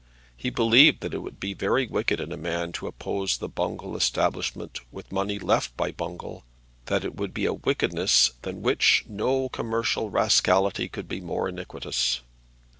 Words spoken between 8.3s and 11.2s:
than which no commercial rascality could